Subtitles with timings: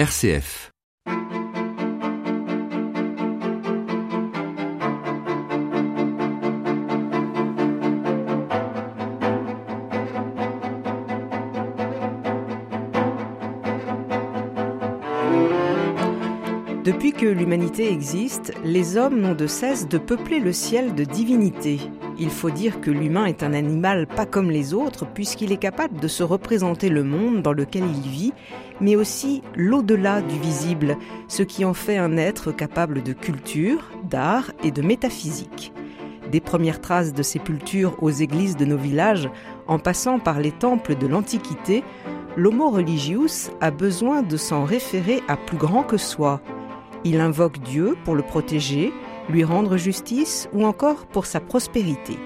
[0.00, 0.70] RCF.
[16.82, 21.78] Depuis que l'humanité existe, les hommes n'ont de cesse de peupler le ciel de divinités.
[22.22, 25.98] Il faut dire que l'humain est un animal pas comme les autres puisqu'il est capable
[25.98, 28.34] de se représenter le monde dans lequel il vit,
[28.78, 34.52] mais aussi l'au-delà du visible, ce qui en fait un être capable de culture, d'art
[34.62, 35.72] et de métaphysique.
[36.30, 39.30] Des premières traces de sépultures aux églises de nos villages,
[39.66, 41.82] en passant par les temples de l'Antiquité,
[42.36, 46.42] l'homo religius a besoin de s'en référer à plus grand que soi.
[47.02, 48.92] Il invoque Dieu pour le protéger,
[49.30, 52.18] lui rendre justice ou encore pour sa prospérité.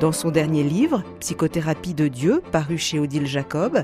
[0.00, 3.82] Dans son dernier livre, Psychothérapie de Dieu, paru chez Odile Jacob,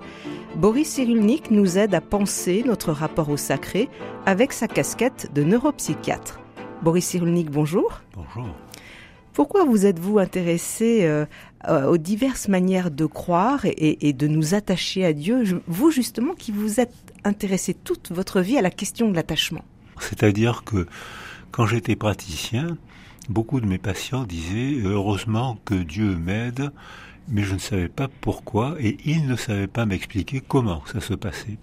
[0.57, 3.89] Boris Cyrulnik nous aide à penser notre rapport au sacré
[4.25, 6.41] avec sa casquette de neuropsychiatre.
[6.83, 8.01] Boris Cyrulnik, bonjour.
[8.15, 8.49] Bonjour.
[9.35, 11.27] Pourquoi vous êtes-vous intéressé euh,
[11.69, 16.33] euh, aux diverses manières de croire et, et, de nous attacher à Dieu, vous justement
[16.33, 16.95] qui vous êtes
[17.25, 19.65] intéressé toute votre vie à la question de l'attachement
[20.01, 20.87] C'est-à-dire que
[21.51, 22.77] quand j'étais praticien,
[23.29, 26.71] beaucoup de mes patients disaient heureusement que Dieu m'aide,
[27.29, 31.15] mais je ne savais pas pourquoi et il ne savait pas m'expliquer comment ça se
[31.15, 31.59] passait.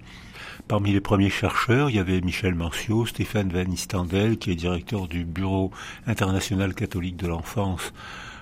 [0.67, 5.08] Parmi les premiers chercheurs, il y avait Michel Mancio, Stéphane Van Istandel, qui est directeur
[5.08, 5.72] du Bureau
[6.08, 7.94] international catholique de l'enfance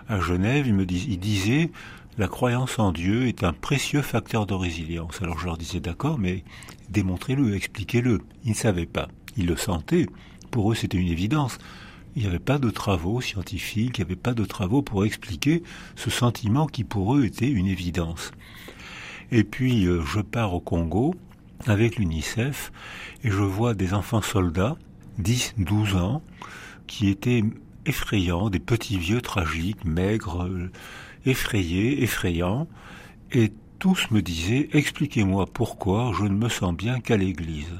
[0.07, 0.67] à Genève.
[0.67, 1.71] Il me il disait
[2.17, 5.21] la croyance en Dieu est un précieux facteur de résilience.
[5.21, 6.43] Alors je leur disais d'accord, mais
[6.89, 8.21] démontrez-le, expliquez-le.
[8.43, 9.07] Ils ne savaient pas.
[9.37, 10.07] Ils le sentaient.
[10.51, 11.57] Pour eux, c'était une évidence.
[12.15, 15.63] Il n'y avait pas de travaux scientifiques, il n'y avait pas de travaux pour expliquer
[15.95, 18.31] ce sentiment qui pour eux était une évidence.
[19.31, 21.15] Et puis euh, je pars au Congo
[21.65, 22.73] avec l'UNICEF
[23.23, 24.75] et je vois des enfants soldats,
[25.19, 26.21] 10, 12 ans,
[26.85, 27.43] qui étaient
[27.85, 30.69] effrayants, des petits vieux tragiques, maigres, euh,
[31.25, 32.67] effrayés, effrayants,
[33.31, 37.73] et tous me disaient expliquez-moi pourquoi je ne me sens bien qu'à l'église.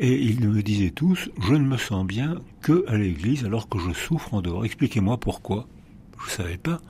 [0.00, 3.78] Et ils me disaient tous, je ne me sens bien que à l'église alors que
[3.80, 4.64] je souffre en dehors.
[4.64, 5.66] Expliquez-moi pourquoi.
[6.20, 6.80] Je ne savais pas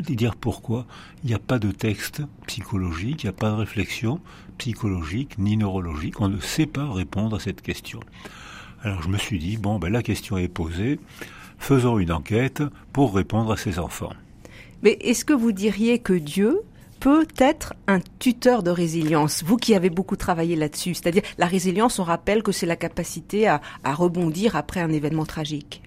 [0.00, 0.86] dire pourquoi?
[1.24, 4.20] Il n'y a pas de texte psychologique, il n'y a pas de réflexion
[4.58, 6.20] psychologique ni neurologique.
[6.20, 8.00] On ne sait pas répondre à cette question.
[8.82, 11.00] Alors je me suis dit, bon, ben, la question est posée,
[11.58, 12.62] faisons une enquête
[12.92, 14.12] pour répondre à ces enfants.
[14.82, 16.60] Mais est-ce que vous diriez que Dieu
[17.00, 21.98] peut être un tuteur de résilience Vous qui avez beaucoup travaillé là-dessus, c'est-à-dire la résilience,
[21.98, 25.82] on rappelle que c'est la capacité à, à, rebondir après un événement tragique.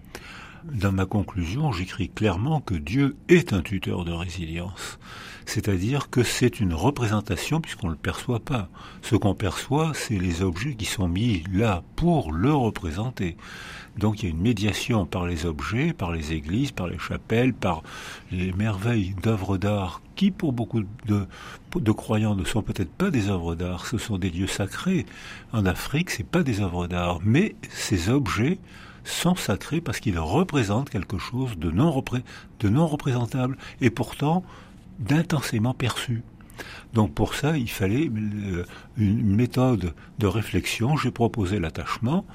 [0.64, 5.00] Dans ma conclusion, j'écris clairement que Dieu est un tuteur de résilience.
[5.48, 8.70] C'est-à-dire que c'est une représentation puisqu'on ne le perçoit pas.
[9.02, 13.38] Ce qu'on perçoit, c'est les objets qui sont mis là pour le représenter.
[13.98, 17.56] Donc il y a une médiation par les objets, par les églises, par les chapelles,
[17.56, 17.82] par
[18.32, 21.26] les merveilles d'œuvres d'art qui pour beaucoup de,
[21.76, 25.08] de croyants ne sont peut-être pas des œuvres d'art, ce sont des lieux sacrés.
[25.54, 28.60] En Afrique, c'est pas des œuvres d'art, mais ces objets
[29.04, 34.44] sont sacrés parce qu'ils représentent quelque chose de non, représentable et pourtant
[35.00, 36.24] d'intensément perçu.
[36.94, 38.10] Donc pour ça, il fallait
[38.98, 40.96] une méthode de réflexion.
[40.98, 42.26] J'ai proposé l'attachement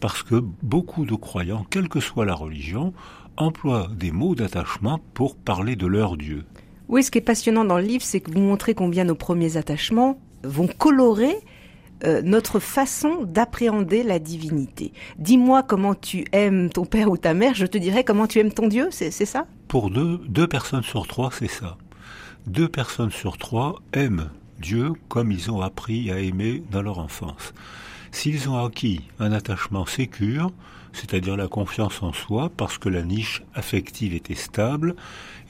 [0.00, 2.92] parce que beaucoup de croyants, quelle que soit la religion,
[3.36, 6.44] emploient des mots d'attachement pour parler de leur Dieu.
[6.88, 9.56] Oui, ce qui est passionnant dans le livre, c'est que vous montrez combien nos premiers
[9.56, 11.34] attachements vont colorer
[12.04, 14.92] euh, notre façon d'appréhender la divinité.
[15.18, 18.52] Dis-moi comment tu aimes ton père ou ta mère, je te dirai comment tu aimes
[18.52, 19.46] ton Dieu, c'est ça?
[19.68, 21.76] Pour deux, deux personnes sur trois, c'est ça.
[22.46, 24.30] Deux personnes sur trois aiment
[24.60, 27.52] Dieu comme ils ont appris à aimer dans leur enfance.
[28.16, 30.50] S'ils ont acquis un attachement sécure,
[30.94, 34.96] c'est-à-dire la confiance en soi, parce que la niche affective était stable,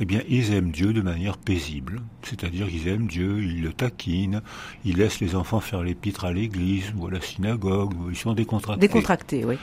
[0.01, 2.03] eh bien, ils aiment Dieu de manière paisible.
[2.23, 4.43] C'est-à-dire qu'ils aiment Dieu, ils le taquinent,
[4.85, 8.89] ils laissent les enfants faire l'épître à l'église ou à la synagogue, ils sont décontractés.
[8.89, 9.59] Décontractés, oui.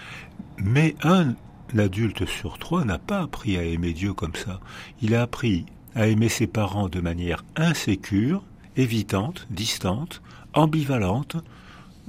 [0.59, 1.35] Mais un
[1.77, 4.61] adulte sur trois n'a pas appris à aimer Dieu comme ça.
[5.01, 8.45] Il a appris à aimer ses parents de manière insécure,
[8.77, 10.21] évitante, distante,
[10.53, 11.35] ambivalente,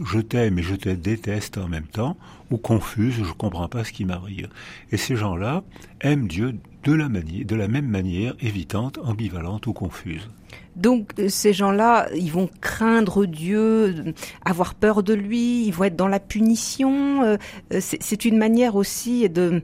[0.02, 2.16] je t'aime et je te déteste en même temps,
[2.50, 4.48] ou confuse, je ne comprends pas ce qui m'arrive.
[4.90, 5.62] Et ces gens-là
[6.00, 6.54] aiment Dieu
[6.84, 10.28] de la, manière, de la même manière, évitante, ambivalente ou confuse.
[10.76, 14.14] Donc euh, ces gens-là, ils vont craindre Dieu,
[14.44, 17.22] avoir peur de lui, ils vont être dans la punition.
[17.22, 17.36] Euh,
[17.72, 19.62] euh, c'est une manière aussi de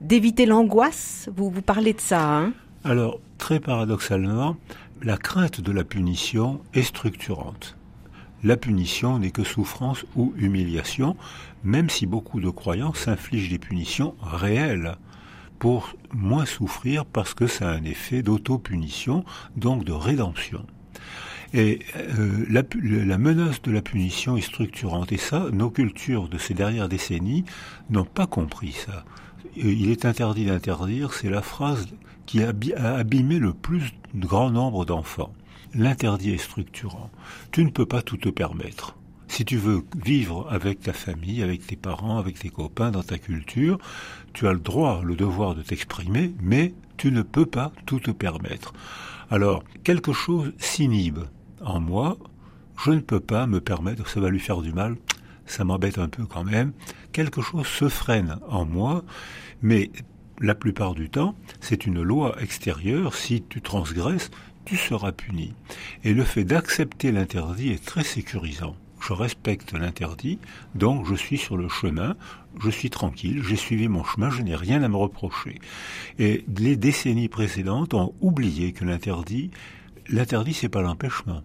[0.00, 1.30] d'éviter l'angoisse.
[1.36, 2.38] Vous vous parlez de ça.
[2.38, 2.52] Hein?
[2.84, 4.56] Alors très paradoxalement,
[5.02, 7.76] la crainte de la punition est structurante
[8.44, 11.16] la punition n'est que souffrance ou humiliation,
[11.64, 14.96] même si beaucoup de croyants s'infligent des punitions réelles
[15.58, 19.24] pour moins souffrir parce que ça a un effet d'auto-punition,
[19.56, 20.66] donc de rédemption.
[21.54, 25.12] Et euh, la, la, menace de la punition est structurante.
[25.12, 27.44] Et ça, nos cultures de ces dernières décennies
[27.90, 29.04] n'ont pas compris ça.
[29.54, 31.86] Il est interdit d'interdire, c'est la phrase
[32.26, 32.52] qui a
[32.96, 35.32] abîmé le plus grand nombre d'enfants.
[35.74, 37.10] L'interdit est structurant.
[37.50, 38.96] Tu ne peux pas tout te permettre.
[39.28, 43.16] Si tu veux vivre avec ta famille, avec tes parents, avec tes copains, dans ta
[43.16, 43.78] culture,
[44.34, 48.10] tu as le droit, le devoir de t'exprimer, mais tu ne peux pas tout te
[48.10, 48.74] permettre.
[49.30, 51.20] Alors, quelque chose s'inhibe
[51.62, 52.18] en moi,
[52.84, 54.96] je ne peux pas me permettre, ça va lui faire du mal,
[55.46, 56.72] ça m'embête un peu quand même,
[57.12, 59.04] quelque chose se freine en moi,
[59.62, 59.90] mais
[60.40, 64.30] la plupart du temps, c'est une loi extérieure, si tu transgresses,
[64.64, 65.54] tu seras puni.
[66.04, 68.76] Et le fait d'accepter l'interdit est très sécurisant.
[69.00, 70.38] Je respecte l'interdit,
[70.76, 72.14] donc je suis sur le chemin,
[72.60, 75.58] je suis tranquille, j'ai suivi mon chemin, je n'ai rien à me reprocher.
[76.20, 79.50] Et les décennies précédentes ont oublié que l'interdit,
[80.08, 81.42] l'interdit c'est pas l'empêchement.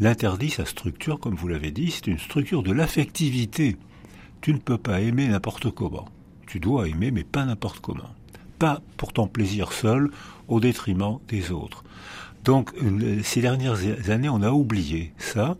[0.00, 3.76] L'interdit, sa structure, comme vous l'avez dit, c'est une structure de l'affectivité.
[4.40, 6.08] Tu ne peux pas aimer n'importe comment.
[6.46, 8.14] Tu dois aimer, mais pas n'importe comment.
[8.60, 10.12] Pas pour ton plaisir seul,
[10.46, 11.82] au détriment des autres.
[12.44, 12.72] Donc,
[13.22, 13.78] ces dernières
[14.10, 15.56] années, on a oublié ça,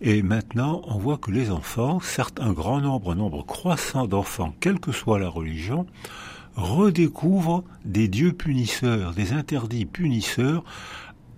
[0.00, 4.54] et maintenant, on voit que les enfants, certes un grand nombre, un nombre croissant d'enfants,
[4.60, 5.86] quelle que soit la religion,
[6.54, 10.64] redécouvrent des dieux punisseurs, des interdits punisseurs,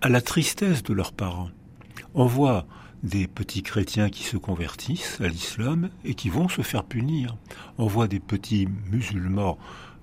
[0.03, 1.51] à la tristesse de leurs parents
[2.15, 2.67] on voit
[3.03, 7.37] des petits chrétiens qui se convertissent à l'islam et qui vont se faire punir.
[7.79, 9.59] On voit des petits musulmans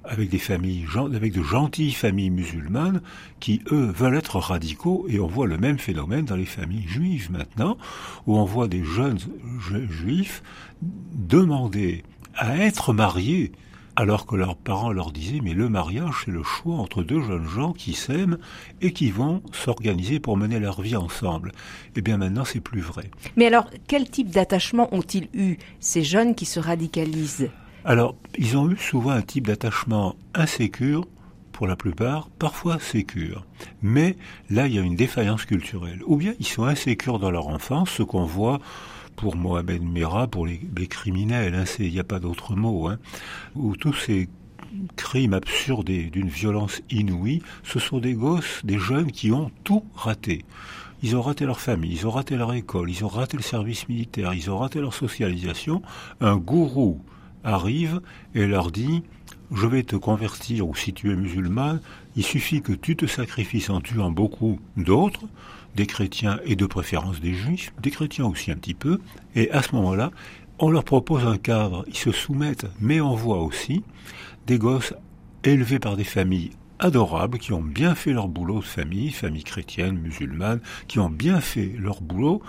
[0.08, 3.02] avec des familles, avec de gentilles familles musulmanes
[3.40, 7.32] qui, eux, veulent être radicaux et on voit le même phénomène dans les familles juives
[7.32, 7.78] maintenant,
[8.26, 9.20] où on voit des jeunes
[9.90, 10.44] juifs
[10.82, 12.04] demander
[12.36, 13.52] à être mariés
[13.98, 17.48] alors que leurs parents leur disaient mais le mariage c'est le choix entre deux jeunes
[17.48, 18.38] gens qui s'aiment
[18.80, 21.52] et qui vont s'organiser pour mener leur vie ensemble.
[21.96, 23.10] Eh bien maintenant c'est plus vrai.
[23.36, 27.50] Mais alors quel type d'attachement ont-ils eu ces jeunes qui se radicalisent?
[27.86, 31.08] Alors ils ont eu souvent un type d'attachement insécure
[31.58, 33.44] pour la plupart, parfois sécure.
[33.82, 34.16] Mais
[34.52, 36.02] là, il y a une défaillance culturelle.
[36.06, 38.60] Ou bien ils sont insécures dans leur enfance, ce qu'on voit
[39.16, 43.00] pour Mohamed Merah, pour les, criminels, hein, il n'y a pas d'autre mot, hein,
[43.56, 44.30] où tous ces
[44.96, 50.46] crimes absurdes d'une violence inouïe, ce sont des gosses, des jeunes qui ont tout raté.
[51.02, 53.90] Ils ont raté leur famille, ils ont raté leur école, ils ont raté le service
[53.90, 55.82] militaire, ils ont raté leur socialisation.
[56.22, 57.02] Un gourou
[57.44, 58.02] arrive
[58.36, 59.04] et leur dit
[59.52, 61.80] je vais te convertir ou si tu es musulman,
[62.16, 65.24] il suffit que tu te sacrifies en tuant beaucoup d'autres,
[65.76, 69.00] des chrétiens et de préférence des juifs, des chrétiens aussi un petit peu,
[69.36, 70.12] et à ce moment-là,
[70.60, 73.84] on leur propose un cadre, ils se soumettent, mais on voit aussi
[74.48, 74.94] des gosses
[75.44, 79.98] élevés par des familles adorables, qui ont bien fait leur boulot de famille, famille chrétienne,
[79.98, 82.42] musulmane, qui ont bien fait leur boulot,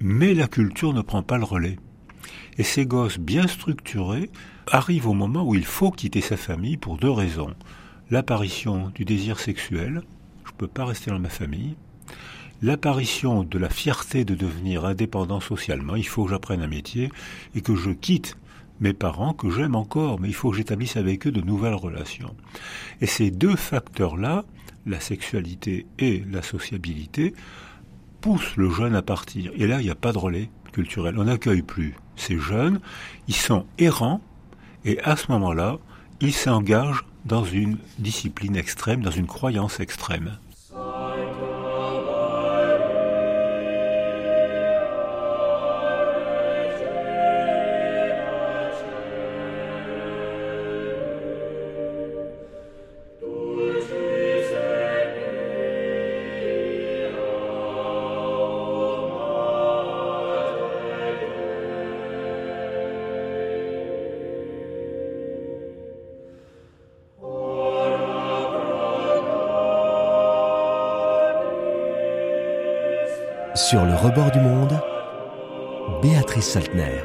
[0.00, 1.78] mais la culture ne prend pas le relais.
[2.58, 4.30] Et ces gosses bien structurés
[4.66, 7.54] arrivent au moment où il faut quitter sa famille pour deux raisons.
[8.10, 10.02] L'apparition du désir sexuel,
[10.44, 11.76] je ne peux pas rester dans ma famille,
[12.62, 17.10] l'apparition de la fierté de devenir indépendant socialement, il faut que j'apprenne un métier
[17.54, 18.36] et que je quitte
[18.80, 22.34] mes parents que j'aime encore, mais il faut que j'établisse avec eux de nouvelles relations.
[23.00, 24.44] Et ces deux facteurs-là,
[24.86, 27.34] la sexualité et la sociabilité,
[28.20, 29.52] poussent le jeune à partir.
[29.56, 30.50] Et là, il n'y a pas de relais
[30.96, 32.80] On n'accueille plus ces jeunes,
[33.26, 34.20] ils sont errants,
[34.84, 35.78] et à ce moment-là,
[36.20, 40.38] ils s'engagent dans une discipline extrême, dans une croyance extrême.
[73.98, 74.80] Rebord du monde,
[76.00, 77.02] Béatrice Saltner.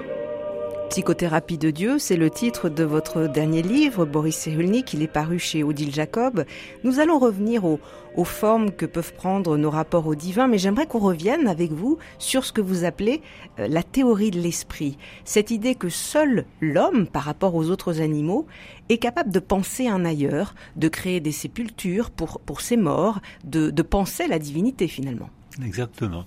[0.91, 5.39] Psychothérapie de Dieu, c'est le titre de votre dernier livre, Boris Cyrulnik, il est paru
[5.39, 6.45] chez Odile Jacob.
[6.83, 7.79] Nous allons revenir aux,
[8.15, 11.97] aux formes que peuvent prendre nos rapports au divin, mais j'aimerais qu'on revienne avec vous
[12.19, 13.23] sur ce que vous appelez
[13.57, 14.99] euh, la théorie de l'esprit.
[15.25, 18.45] Cette idée que seul l'homme, par rapport aux autres animaux,
[18.89, 23.71] est capable de penser un ailleurs, de créer des sépultures pour, pour ses morts, de,
[23.71, 25.31] de penser la divinité finalement.
[25.65, 26.25] Exactement.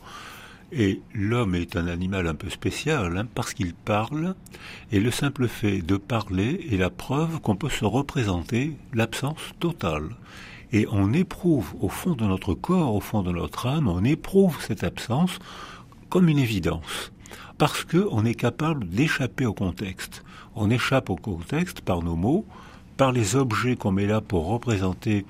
[0.73, 4.35] Et l'homme est un animal un peu spécial hein, parce qu'il parle,
[4.90, 10.11] et le simple fait de parler est la preuve qu'on peut se représenter l'absence totale.
[10.73, 14.61] Et on éprouve au fond de notre corps, au fond de notre âme, on éprouve
[14.61, 15.38] cette absence
[16.08, 17.12] comme une évidence.
[17.58, 20.25] Parce qu'on est capable d'échapper au contexte.
[20.56, 22.44] On échappe au contexte par nos mots,
[22.96, 25.25] par les objets qu'on met là pour représenter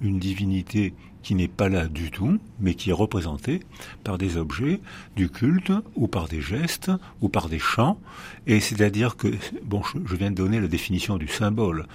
[0.00, 3.60] une divinité qui n'est pas là du tout, mais qui est représenté
[4.04, 4.80] par des objets
[5.16, 7.98] du culte, ou par des gestes, ou par des chants.
[8.46, 9.28] Et c'est-à-dire que,
[9.64, 11.86] bon, je viens de donner la définition du symbole.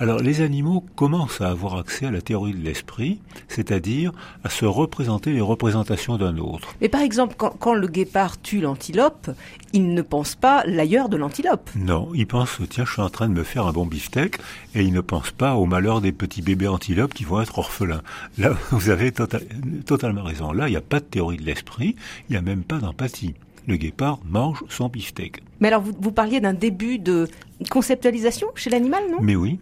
[0.00, 4.10] Alors, les animaux commencent à avoir accès à la théorie de l'esprit, c'est-à-dire
[4.42, 6.74] à se représenter les représentations d'un autre.
[6.80, 9.30] Mais par exemple, quand, le guépard tue l'antilope,
[9.72, 11.70] il ne pense pas l'ailleurs de l'antilope.
[11.76, 14.38] Non, il pense, tiens, je suis en train de me faire un bon beefsteak,
[14.74, 18.02] et il ne pense pas au malheur des petits bébés antilopes qui vont être orphelins.
[18.38, 19.40] Là, vous avez tota-,
[19.86, 20.52] totalement raison.
[20.52, 21.96] Là, il n'y a pas de théorie de l'esprit,
[22.28, 23.34] il n'y a même pas d'empathie.
[23.68, 25.42] Le guépard mange son beefsteak.
[25.60, 27.28] Mais alors, vous, vous parliez d'un début de
[27.70, 29.18] conceptualisation chez l'animal, non?
[29.20, 29.60] Mais oui.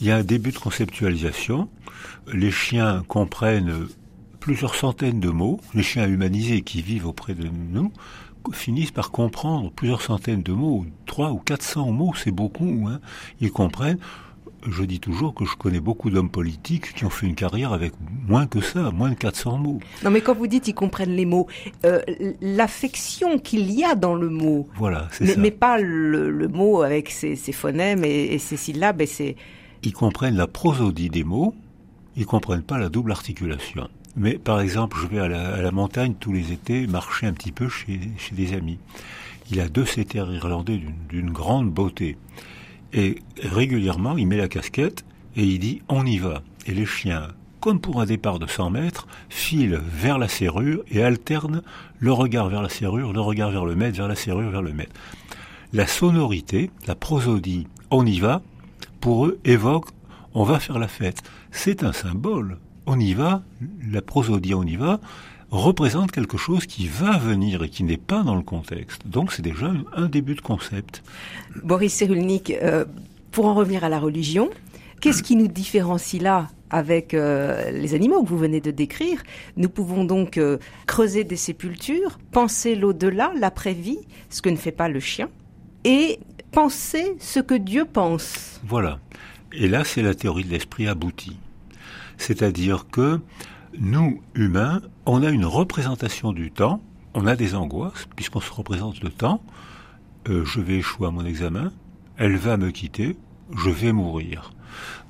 [0.00, 1.68] Il y a un début de conceptualisation.
[2.32, 3.86] Les chiens comprennent
[4.40, 5.60] plusieurs centaines de mots.
[5.74, 7.92] Les chiens humanisés qui vivent auprès de nous
[8.52, 12.88] finissent par comprendre plusieurs centaines de mots, trois ou quatre cents mots, c'est beaucoup.
[12.88, 13.00] Hein.
[13.40, 13.98] Ils comprennent
[14.68, 17.92] je dis toujours que je connais beaucoup d'hommes politiques qui ont fait une carrière avec
[18.28, 19.80] moins que ça, moins de 400 mots.
[20.04, 21.46] Non, mais quand vous dites ils comprennent les mots,
[21.84, 22.00] euh,
[22.40, 24.68] l'affection qu'il y a dans le mot.
[24.76, 25.40] Voilà, c'est ça.
[25.40, 29.36] Mais pas le, mot avec ses, phonèmes et, ses syllabes et ses.
[29.82, 31.54] Ils comprennent la prosodie des mots,
[32.16, 33.88] ils comprennent pas la double articulation.
[34.16, 37.68] Mais par exemple, je vais à la, montagne tous les étés marcher un petit peu
[37.68, 38.78] chez, chez des amis.
[39.50, 42.16] Il a deux sétères irlandais d'une grande beauté.
[42.92, 45.04] Et régulièrement, il met la casquette
[45.36, 46.42] et il dit on y va.
[46.66, 47.28] Et les chiens,
[47.60, 51.62] comme pour un départ de 100 mètres, filent vers la serrure et alternent
[51.98, 54.72] le regard vers la serrure, le regard vers le maître, vers la serrure, vers le
[54.72, 54.92] maître.
[55.72, 58.42] La sonorité, la prosodie on y va,
[59.00, 59.88] pour eux évoque
[60.34, 61.22] on va faire la fête.
[61.50, 62.58] C'est un symbole.
[62.86, 63.42] On y va,
[63.90, 64.98] la prosodie on y va,
[65.52, 69.06] représente quelque chose qui va venir et qui n'est pas dans le contexte.
[69.06, 71.02] Donc c'est déjà un début de concept.
[71.62, 72.86] Boris Cyrulnik, euh,
[73.30, 74.48] pour en revenir à la religion,
[75.00, 79.22] qu'est-ce qui nous différencie là avec euh, les animaux que vous venez de décrire?
[79.58, 80.56] Nous pouvons donc euh,
[80.86, 83.98] creuser des sépultures, penser l'au-delà, l'après-vie,
[84.30, 85.28] ce que ne fait pas le chien,
[85.84, 86.18] et
[86.50, 88.58] penser ce que Dieu pense.
[88.64, 89.00] Voilà.
[89.52, 91.36] Et là, c'est la théorie de l'esprit abouti.
[92.16, 93.20] C'est-à-dire que
[93.78, 96.80] nous, humains, on a une représentation du temps,
[97.14, 99.42] on a des angoisses, puisqu'on se représente le temps.
[100.28, 101.72] Euh, je vais échouer à mon examen,
[102.16, 103.16] elle va me quitter,
[103.56, 104.52] je vais mourir.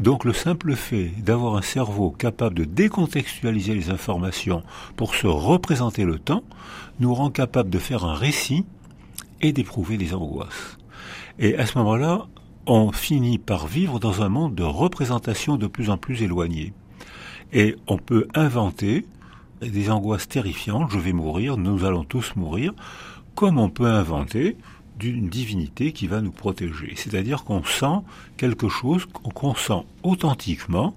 [0.00, 4.62] Donc le simple fait d'avoir un cerveau capable de décontextualiser les informations
[4.97, 6.42] pour se représenter le temps
[6.99, 8.64] nous rend capable de faire un récit
[9.40, 10.78] et d'éprouver des angoisses.
[11.38, 12.26] Et à ce moment-là,
[12.66, 16.73] on finit par vivre dans un monde de représentation de plus en plus éloigné.
[17.52, 19.06] Et on peut inventer
[19.61, 22.73] des angoisses terrifiantes, je vais mourir, nous allons tous mourir,
[23.35, 24.56] comme on peut inventer
[24.99, 26.94] d'une divinité qui va nous protéger.
[26.97, 28.00] C'est-à-dire qu'on sent
[28.37, 30.94] quelque chose qu'on sent authentiquement,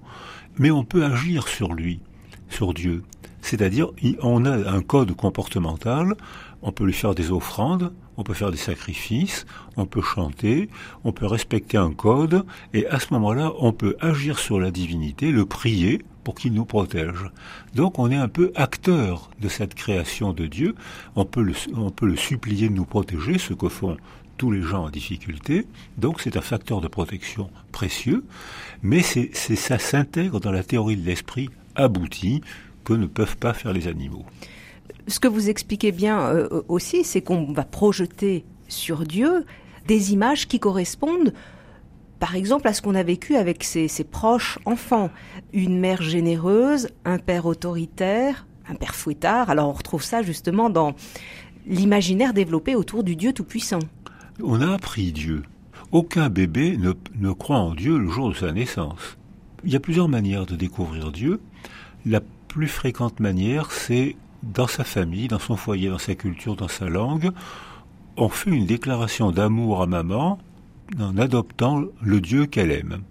[0.58, 2.00] mais on peut agir sur lui,
[2.48, 3.02] sur Dieu.
[3.42, 3.88] C'est-à-dire,
[4.22, 6.14] on a un code comportemental,
[6.62, 9.46] on peut lui faire des offrandes, on peut faire des sacrifices,
[9.76, 10.68] on peut chanter,
[11.04, 12.44] on peut respecter un code,
[12.74, 16.64] et à ce moment-là, on peut agir sur la divinité, le prier, pour qu'il nous
[16.64, 17.30] protège.
[17.76, 20.74] Donc on est un peu acteur de cette création de Dieu.
[21.14, 23.96] On peut le, on peut le supplier de nous protéger, ce que font
[24.36, 25.68] tous les gens en difficulté.
[25.98, 28.24] Donc c'est un facteur de protection précieux,
[28.82, 32.42] mais c'est ça s'intègre dans la théorie de l'esprit aboutie
[32.84, 34.24] que ne peuvent pas faire les animaux.
[35.08, 39.44] Ce que vous expliquez bien euh, aussi, c'est qu'on va projeter sur Dieu
[39.86, 41.32] des images qui correspondent
[42.18, 45.10] par exemple à ce qu'on a vécu avec ses, proches enfants.
[45.52, 49.50] Une mère généreuse, un père autoritaire, un père fouettard.
[49.50, 50.94] Alors on retrouve ça justement dans
[51.66, 53.80] l'imaginaire développé autour du Dieu Tout-Puissant.
[54.42, 55.42] On a appris Dieu.
[55.92, 59.18] Aucun bébé ne, ne croit en Dieu le jour de sa naissance.
[59.64, 61.40] Il y a plusieurs manières de découvrir Dieu.
[62.04, 64.16] La plus fréquente manière, c'est
[64.52, 67.30] dans sa famille, dans son foyer, dans sa culture, dans sa langue.
[68.16, 70.38] On fait une déclaration d'amour à maman
[70.98, 73.02] en adoptant le Dieu qu'elle aime.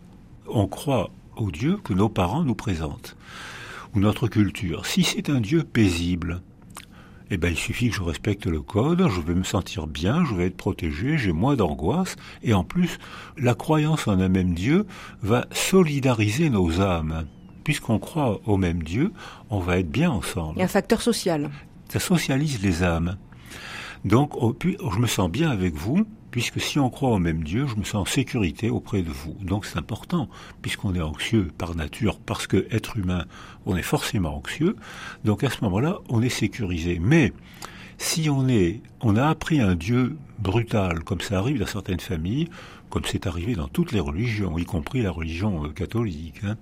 [0.47, 3.17] On croit au Dieu que nos parents nous présentent,
[3.93, 4.85] ou notre culture.
[4.85, 6.41] Si c'est un Dieu paisible,
[7.31, 10.35] eh ben, il suffit que je respecte le code, je vais me sentir bien, je
[10.35, 12.99] vais être protégé, j'ai moins d'angoisse, et en plus,
[13.37, 14.85] la croyance en un même Dieu
[15.21, 17.25] va solidariser nos âmes.
[17.65, 19.11] Puisqu'on croit au même Dieu,
[19.49, 20.53] on va être bien ensemble.
[20.55, 21.49] Il y a un facteur social.
[21.89, 23.17] ça socialise les âmes.
[24.05, 26.05] Donc, je me sens bien avec vous,
[26.35, 29.37] puisque si on croit au même Dieu, je me sens en sécurité auprès de vous.
[29.41, 30.27] Donc c'est important,
[30.61, 33.23] puisqu'on est anxieux par nature, parce que être humain,
[33.65, 34.75] on est forcément anxieux.
[35.23, 36.99] Donc à ce moment-là, on est sécurisé.
[37.01, 37.31] Mais
[37.97, 42.49] si on est, on a appris un Dieu brutal, comme ça arrive dans certaines familles,
[42.89, 46.41] comme c'est arrivé dans toutes les religions, y compris la religion euh, catholique.
[46.43, 46.57] Hein,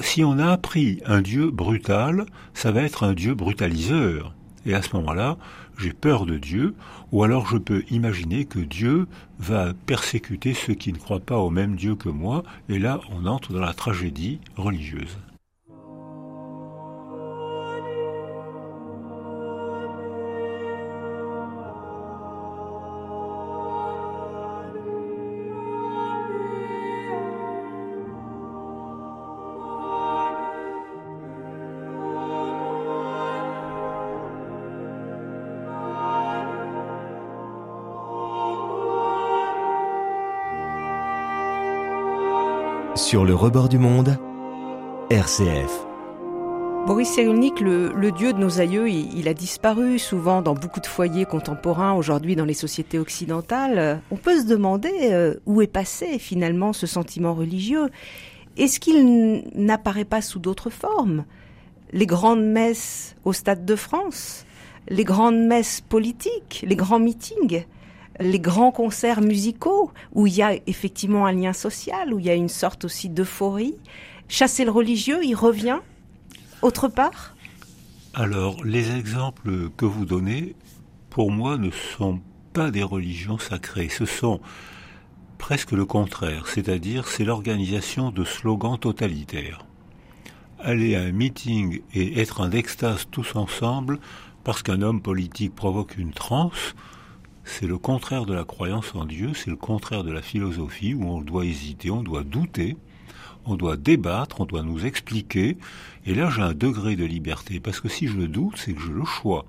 [0.00, 4.34] si on a appris un Dieu brutal, ça va être un Dieu brutaliseur.
[4.64, 5.38] Et à ce moment-là,
[5.78, 6.74] j'ai peur de Dieu,
[7.10, 9.06] ou alors je peux imaginer que Dieu
[9.38, 13.26] va persécuter ceux qui ne croient pas au même Dieu que moi, et là on
[13.26, 15.18] entre dans la tragédie religieuse.
[43.02, 44.16] Sur le rebord du monde,
[45.10, 45.72] RCF.
[46.86, 51.24] Boris Cyrulnik, le, dieu de nos aïeux, il, a disparu souvent dans beaucoup de foyers
[51.24, 54.00] contemporains, aujourd'hui dans les sociétés occidentales.
[54.12, 57.88] On peut se demander euh, où est passé finalement ce sentiment religieux?
[58.56, 61.24] Est-ce qu'il n'apparaît pas sous d'autres formes?
[61.92, 64.46] Les grandes messes au Stade de France,
[64.88, 67.64] les grandes messes politiques, les grands meetings
[68.20, 72.30] les grands concerts musicaux où il y a effectivement un lien social, où il y
[72.30, 73.74] a une sorte aussi d'euphorie.
[74.28, 75.80] Chasser le religieux, il revient
[76.62, 77.34] autre part?
[78.14, 80.54] Alors, les exemples que vous donnez,
[81.10, 82.20] pour moi, ne sont
[82.52, 83.88] pas des religions sacrées.
[83.88, 84.40] Ce sont
[85.38, 89.66] presque le contraire, c'est-à-dire c'est l'organisation de slogans totalitaires.
[90.60, 93.98] Aller à un meeting et être en extase tous ensemble
[94.44, 96.74] parce qu'un homme politique provoque une transe,
[97.44, 101.04] c'est le contraire de la croyance en Dieu, c'est le contraire de la philosophie où
[101.04, 102.76] on doit hésiter, on doit douter,
[103.44, 105.56] on doit débattre, on doit nous expliquer.
[106.06, 108.92] Et là, j'ai un degré de liberté, parce que si je doute, c'est que j'ai
[108.92, 109.44] le choix.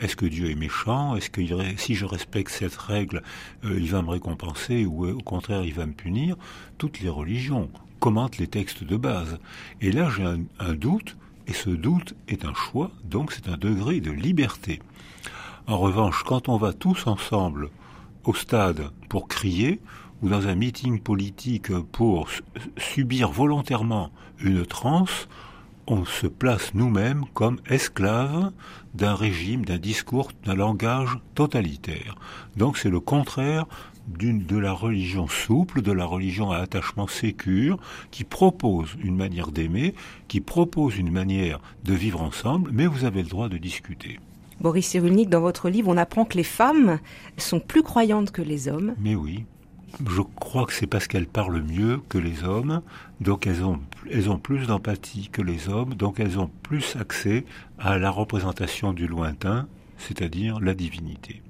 [0.00, 1.16] Est-ce que Dieu est méchant?
[1.16, 1.40] Est-ce que
[1.76, 3.22] si je respecte cette règle,
[3.64, 6.36] euh, il va me récompenser ou euh, au contraire il va me punir?
[6.78, 9.38] Toutes les religions commentent les textes de base.
[9.80, 14.00] Et là, j'ai un doute, et ce doute est un choix, donc c'est un degré
[14.00, 14.80] de liberté.
[15.66, 17.70] En revanche, quand on va tous ensemble
[18.24, 19.80] au stade pour crier,
[20.20, 22.28] ou dans un meeting politique pour
[22.76, 25.26] subir volontairement une transe,
[25.86, 28.52] on se place nous-mêmes comme esclaves
[28.92, 32.14] d'un régime, d'un discours, d'un langage totalitaire.
[32.56, 33.64] Donc c'est le contraire
[34.06, 37.78] de la religion souple, de la religion à attachement sécure,
[38.10, 39.94] qui propose une manière d'aimer,
[40.28, 44.20] qui propose une manière de vivre ensemble, mais vous avez le droit de discuter.
[44.60, 46.98] Boris Cyrulnik, dans votre livre, on apprend que les femmes
[47.36, 48.94] sont plus croyantes que les hommes.
[48.98, 49.44] Mais oui.
[50.10, 52.82] Je crois que c'est parce qu'elles parlent mieux que les hommes,
[53.20, 57.44] donc elles ont, elles ont plus d'empathie que les hommes, donc elles ont plus accès
[57.78, 61.42] à la représentation du lointain, c'est-à-dire la divinité.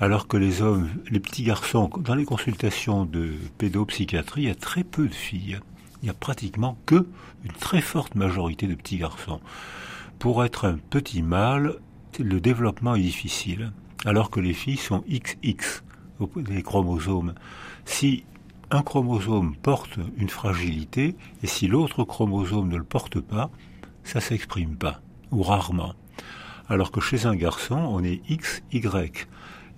[0.00, 4.54] Alors que les hommes, les petits garçons, dans les consultations de pédopsychiatrie, il y a
[4.54, 5.58] très peu de filles.
[6.02, 7.06] Il n'y a pratiquement que
[7.44, 9.40] une très forte majorité de petits garçons.
[10.18, 11.76] Pour être un petit mâle,
[12.18, 13.72] le développement est difficile,
[14.04, 15.82] alors que les filles sont XX,
[16.48, 17.34] les chromosomes.
[17.84, 18.24] Si
[18.70, 23.50] un chromosome porte une fragilité, et si l'autre chromosome ne le porte pas,
[24.02, 25.00] ça s'exprime pas,
[25.30, 25.94] ou rarement.
[26.68, 29.26] Alors que chez un garçon, on est XY,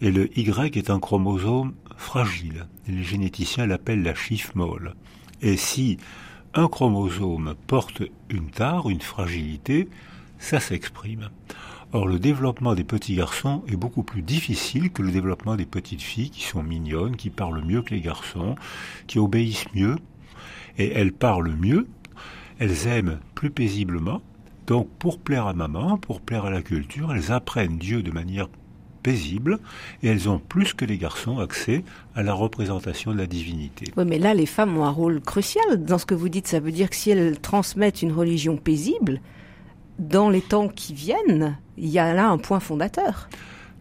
[0.01, 2.67] et le Y est un chromosome fragile.
[2.87, 4.95] les généticiens l'appellent la chiffre molle.
[5.43, 5.99] Et si
[6.55, 9.89] un chromosome porte une tare, une fragilité,
[10.39, 11.31] ça s'exprime.
[11.93, 16.03] Or, le développement des petits garçons est beaucoup plus difficile que le développement des petites
[16.03, 18.57] filles qui sont mignonnes, qui parlent mieux que les garçons,
[19.07, 19.97] qui obéissent mieux,
[20.77, 21.87] et elles parlent mieux,
[22.59, 24.21] elles aiment plus paisiblement.
[24.67, 28.49] Donc, pour plaire à maman, pour plaire à la culture, elles apprennent Dieu de manière
[29.03, 29.59] paisible
[30.03, 33.87] et elles ont plus que les garçons accès à la représentation de la divinité.
[33.97, 36.49] Oui, mais là, les femmes ont un rôle crucial dans ce que vous dites.
[36.49, 39.23] Ça veut dire que si elles transmettent une religion paisible,
[39.99, 43.29] dans les temps qui viennent, il y a là un point fondateur.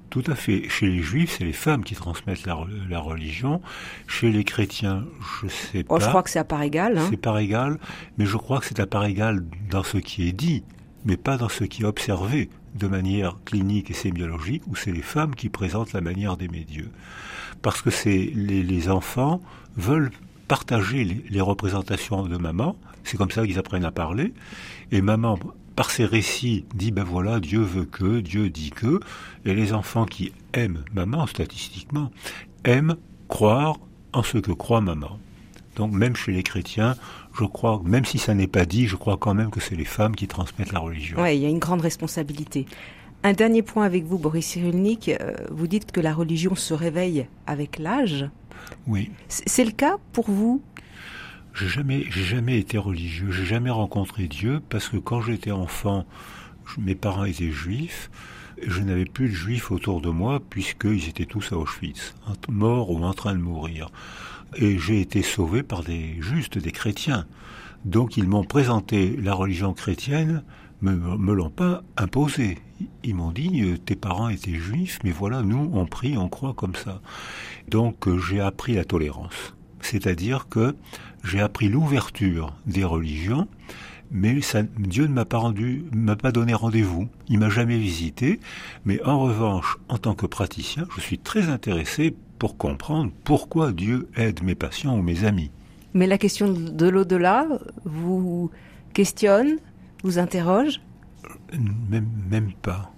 [0.09, 0.69] Tout à fait.
[0.69, 3.61] Chez les juifs, c'est les femmes qui transmettent la, religion.
[4.07, 5.05] Chez les chrétiens,
[5.41, 6.03] je sais oh, pas.
[6.03, 6.97] je crois que c'est à part égale.
[6.97, 7.07] Hein.
[7.09, 7.77] C'est part égale,
[8.17, 10.63] mais je crois que c'est à part égale dans ce qui est dit,
[11.05, 15.01] mais pas dans ce qui est observé de manière clinique et sémiologique, où c'est les
[15.01, 16.89] femmes qui présentent la manière d'aimer Dieu.
[17.61, 19.41] Parce que c'est les, enfants
[19.75, 20.11] veulent
[20.47, 24.33] partager les représentations de maman, c'est comme ça qu'ils apprennent à parler,
[24.91, 25.37] et maman
[25.77, 28.99] par ces récits, dit ben voilà, Dieu veut que, Dieu dit que,
[29.45, 32.11] et les enfants qui aiment maman, statistiquement,
[32.65, 32.95] aiment
[33.27, 33.77] croire
[34.11, 35.19] en ce que croit maman.
[35.75, 36.95] Donc même chez les chrétiens,
[37.39, 39.85] je crois, même si ça n'est pas dit, je crois quand même que c'est les
[39.85, 41.21] femmes qui transmettent la religion.
[41.21, 42.65] Oui, il y a une grande responsabilité.
[43.21, 45.09] Un dernier point avec vous, Boris Cyrulnik.
[45.09, 48.27] Euh, vous dites que la religion se réveille avec l'âge.
[48.87, 49.11] Oui.
[49.27, 50.59] C'est le cas pour vous?
[51.59, 53.31] J'ai jamais, été religieux.
[53.31, 56.05] J'ai jamais rencontré Dieu parce que quand j'étais enfant,
[56.77, 58.11] mes parents étaient juifs.
[58.61, 62.13] Je n'avais plus de juifs autour de moi puisqu'ils étaient tous à Auschwitz,
[62.47, 63.89] morts ou en train de mourir.
[64.55, 67.25] Et j'ai été sauvé par des justes, des chrétiens.
[67.85, 70.43] Donc ils m'ont présenté la religion chrétienne,
[70.83, 72.59] me, me l'ont pas imposée.
[73.03, 76.53] Ils m'ont dit, euh, tes parents étaient juifs, mais voilà, nous, on prie, on croit
[76.53, 77.01] comme ça.
[77.67, 79.56] Donc euh, j'ai appris la tolérance.
[79.81, 80.75] C'est-à-dire que
[81.23, 83.47] j'ai appris l'ouverture des religions,
[84.11, 87.07] mais ça, Dieu ne m'a pas rendu, m'a pas donné rendez-vous.
[87.27, 88.39] Il m'a jamais visité,
[88.85, 94.07] mais en revanche, en tant que praticien, je suis très intéressé pour comprendre pourquoi Dieu
[94.15, 95.51] aide mes patients ou mes amis.
[95.93, 97.47] Mais la question de l'au-delà
[97.83, 98.51] vous
[98.93, 99.57] questionne,
[100.03, 100.79] vous interroge?
[101.51, 102.91] Même, même pas.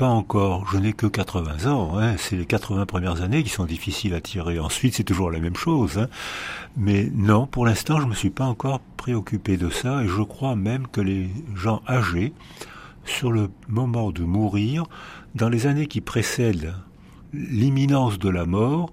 [0.00, 0.66] Pas encore.
[0.72, 1.98] Je n'ai que 80 ans.
[1.98, 2.14] Hein.
[2.16, 4.58] C'est les 80 premières années qui sont difficiles à tirer.
[4.58, 5.98] Ensuite, c'est toujours la même chose.
[5.98, 6.08] Hein.
[6.74, 10.02] Mais non, pour l'instant, je ne me suis pas encore préoccupé de ça.
[10.02, 12.32] Et je crois même que les gens âgés,
[13.04, 14.84] sur le moment de mourir,
[15.34, 16.72] dans les années qui précèdent
[17.34, 18.90] l'imminence de la mort,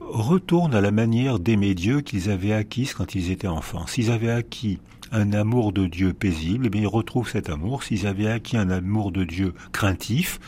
[0.00, 3.86] retournent à la manière d'aimer Dieu qu'ils avaient acquise quand ils étaient enfants.
[3.86, 4.78] S'ils avaient acquis
[5.12, 7.82] un amour de Dieu paisible, eh bien ils retrouvent cet amour.
[7.82, 10.40] S'ils avaient acquis un amour de Dieu craintif,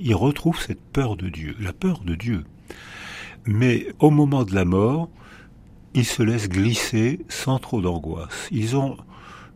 [0.00, 2.44] ils retrouvent cette peur de Dieu, la peur de Dieu.
[3.46, 5.08] Mais au moment de la mort,
[5.94, 8.48] ils se laissent glisser sans trop d'angoisse.
[8.52, 8.96] Ils ont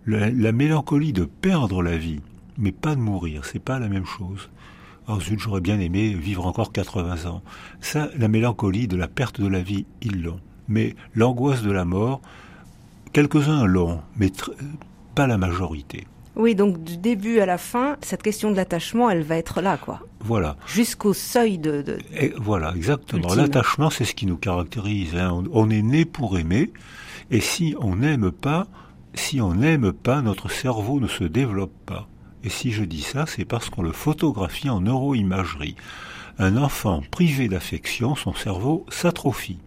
[0.07, 2.21] la, la, mélancolie de perdre la vie,
[2.59, 3.45] mais pas de mourir.
[3.45, 4.49] C'est pas la même chose.
[5.07, 7.43] Oh zut, j'aurais bien aimé vivre encore 80 ans.
[7.81, 10.41] Ça, la mélancolie de la perte de la vie, ils l'ont.
[10.67, 12.23] Mais l'angoisse de la mort,
[13.15, 14.33] Quelques-uns l'ont, mais
[15.15, 16.09] pas la majorité.
[16.35, 19.77] Oui, donc du début à la fin, cette question de l'attachement, elle va être là,
[19.77, 20.01] quoi.
[20.19, 20.57] Voilà.
[20.67, 21.99] Jusqu'au seuil de.
[22.13, 23.33] Et voilà, exactement.
[23.35, 25.15] L'attachement, c'est ce qui nous caractérise.
[25.15, 25.45] Hein.
[25.53, 26.73] On, est né pour aimer,
[27.31, 28.67] et si on n'aime pas,
[29.15, 32.09] si on n'aime pas, notre cerveau ne se développe pas.
[32.43, 35.77] Et si je dis ça, c'est parce qu'on le photographie en neuroimagerie.
[36.39, 39.61] Un enfant privé d'affection, son cerveau s'atrophie.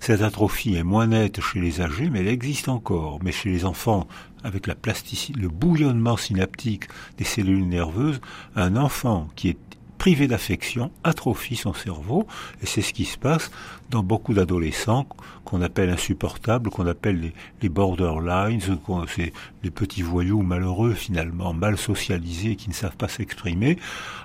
[0.00, 3.18] Cette atrophie est moins nette chez les âgés, mais elle existe encore.
[3.22, 4.06] Mais chez les enfants,
[4.44, 6.84] avec le bouillonnement synaptique
[7.18, 8.20] des cellules nerveuses,
[8.56, 9.69] un enfant qui est
[10.00, 12.26] privé d'affection, atrophie son cerveau,
[12.62, 13.50] et c'est ce qui se passe
[13.90, 15.06] dans beaucoup d'adolescents
[15.44, 18.62] qu'on appelle insupportables, qu'on appelle les, borderlines,
[19.08, 23.76] c'est les petits voyous malheureux finalement, mal socialisés, qui ne savent pas s'exprimer.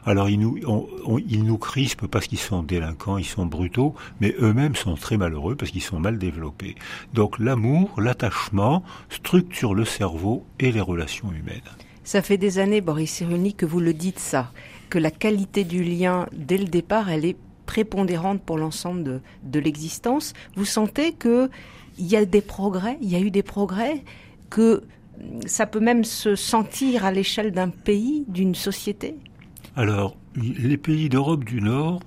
[0.05, 0.57] Alors ils nous,
[1.27, 5.57] ils nous crispent parce qu'ils sont délinquants, ils sont brutaux, mais eux-mêmes sont très malheureux
[5.57, 6.75] parce qu'ils sont mal développés.
[7.13, 11.69] Donc l'amour, l'attachement structure le cerveau et les relations humaines.
[12.05, 14.51] Ça fait des années, Boris Cyrulnik, que vous le dites ça
[14.91, 20.33] que la qualité du lien, dès le départ, elle est prépondérante pour l'ensemble de, l'existence.
[20.55, 21.49] Vous sentez que
[21.97, 24.03] il y a des progrès, il y a eu des progrès,
[24.51, 24.83] que
[25.47, 29.15] ça peut même se sentir à l'échelle d'un pays, d'une société?
[29.75, 32.01] Alors, les pays d'Europe du Nord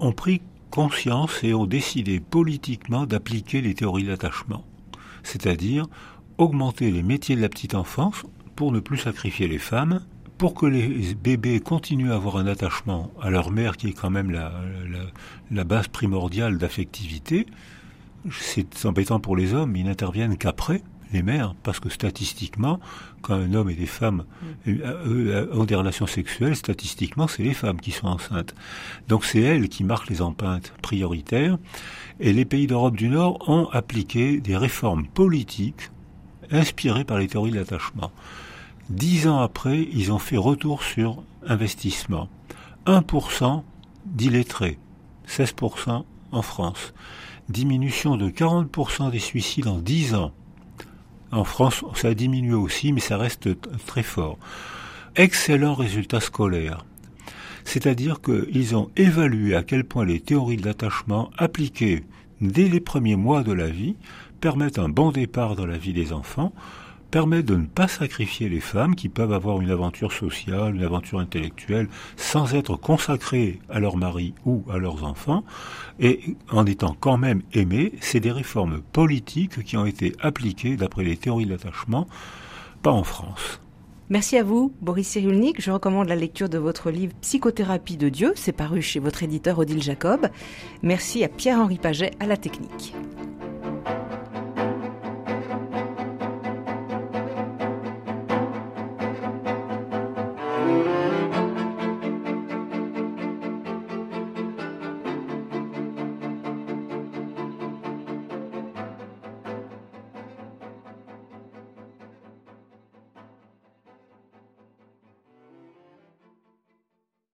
[0.00, 4.64] ont pris conscience et ont décidé politiquement d'appliquer les théories d'attachement,
[5.22, 5.86] c'est-à-dire
[6.36, 8.24] augmenter les métiers de la petite enfance
[8.60, 10.00] pour ne plus sacrifier les femmes
[10.36, 14.10] pour que les bébés continuent à avoir un attachement à leur mère, qui est quand
[14.10, 14.52] même la,
[15.50, 17.46] la, base primordiale d'affectivité,
[18.30, 22.80] c'est embêtant pour les hommes, ils n'interviennent qu'après les mères, parce que statistiquement,
[23.22, 24.24] quand un homme et des femmes
[24.66, 24.72] mm.
[24.84, 28.54] euh, ont des relations sexuelles, statistiquement, c'est les femmes qui sont enceintes.
[29.08, 31.56] Donc c'est elles qui marquent les empreintes prioritaires,
[32.18, 35.90] et les pays d'Europe du Nord ont appliqué des réformes politiques
[36.50, 38.12] inspirées par les théories de l'attachement.
[38.90, 42.28] Dix ans après, ils ont fait retour sur investissement.
[42.86, 43.62] 1%
[44.04, 44.78] d'illettrés,
[45.28, 46.92] 16% en France.
[47.48, 50.32] Diminution de 40% des suicides en 10 ans.
[51.30, 53.48] En France, ça a diminué aussi, mais ça reste
[53.86, 54.38] très fort.
[55.14, 56.84] Excellent résultat scolaire.
[57.64, 62.02] C'est-à-dire qu'ils ont évalué à quel point les théories de l'attachement appliquées
[62.40, 63.94] dès les premiers mois de la vie
[64.40, 66.52] permettent un bon départ dans la vie des enfants,
[67.10, 71.18] permet de ne pas sacrifier les femmes qui peuvent avoir une aventure sociale, une aventure
[71.18, 75.44] intellectuelle, sans être consacrées à leur mari ou à leurs enfants,
[75.98, 77.92] et en étant quand même aimées.
[78.00, 82.06] C'est des réformes politiques qui ont été appliquées, d'après les théories de l'attachement,
[82.82, 83.60] pas en France.
[84.08, 85.60] Merci à vous, Boris Cyrulnik.
[85.60, 88.32] Je recommande la lecture de votre livre Psychothérapie de Dieu.
[88.34, 90.28] C'est paru chez votre éditeur Odile Jacob.
[90.82, 92.92] Merci à Pierre-Henri Paget à la technique.